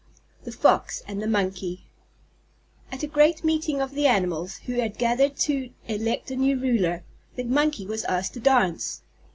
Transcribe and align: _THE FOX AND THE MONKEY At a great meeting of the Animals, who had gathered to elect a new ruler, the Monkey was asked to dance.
_THE 0.45 0.51
FOX 0.51 1.03
AND 1.07 1.21
THE 1.21 1.27
MONKEY 1.27 1.83
At 2.91 3.03
a 3.03 3.07
great 3.07 3.43
meeting 3.43 3.81
of 3.83 3.91
the 3.93 4.07
Animals, 4.07 4.57
who 4.65 4.79
had 4.79 4.97
gathered 4.97 5.37
to 5.41 5.69
elect 5.87 6.31
a 6.31 6.35
new 6.35 6.59
ruler, 6.59 7.03
the 7.35 7.43
Monkey 7.43 7.85
was 7.85 8.03
asked 8.05 8.33
to 8.33 8.39
dance. 8.39 9.03